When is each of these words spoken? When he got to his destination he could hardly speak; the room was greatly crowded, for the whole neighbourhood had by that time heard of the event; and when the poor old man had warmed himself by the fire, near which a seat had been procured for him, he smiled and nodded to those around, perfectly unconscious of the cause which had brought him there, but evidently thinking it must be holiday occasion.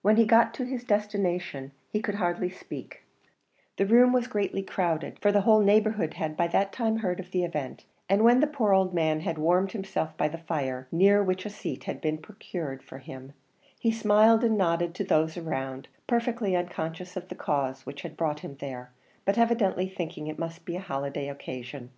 When 0.00 0.16
he 0.16 0.24
got 0.24 0.54
to 0.54 0.64
his 0.64 0.82
destination 0.82 1.72
he 1.90 2.00
could 2.00 2.14
hardly 2.14 2.48
speak; 2.48 3.02
the 3.76 3.84
room 3.84 4.14
was 4.14 4.26
greatly 4.26 4.62
crowded, 4.62 5.18
for 5.20 5.30
the 5.30 5.42
whole 5.42 5.60
neighbourhood 5.60 6.14
had 6.14 6.38
by 6.38 6.46
that 6.48 6.72
time 6.72 7.00
heard 7.00 7.20
of 7.20 7.32
the 7.32 7.44
event; 7.44 7.84
and 8.08 8.24
when 8.24 8.40
the 8.40 8.46
poor 8.46 8.72
old 8.72 8.94
man 8.94 9.20
had 9.20 9.36
warmed 9.36 9.72
himself 9.72 10.16
by 10.16 10.26
the 10.26 10.38
fire, 10.38 10.88
near 10.90 11.22
which 11.22 11.44
a 11.44 11.50
seat 11.50 11.84
had 11.84 12.00
been 12.00 12.16
procured 12.16 12.82
for 12.82 12.96
him, 12.96 13.34
he 13.78 13.90
smiled 13.92 14.42
and 14.42 14.56
nodded 14.56 14.94
to 14.94 15.04
those 15.04 15.36
around, 15.36 15.88
perfectly 16.06 16.56
unconscious 16.56 17.14
of 17.14 17.28
the 17.28 17.34
cause 17.34 17.84
which 17.84 18.00
had 18.00 18.16
brought 18.16 18.40
him 18.40 18.56
there, 18.60 18.90
but 19.26 19.36
evidently 19.36 19.86
thinking 19.86 20.28
it 20.28 20.38
must 20.38 20.64
be 20.64 20.76
holiday 20.76 21.28
occasion. 21.28 21.90